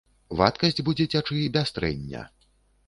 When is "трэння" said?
1.79-2.29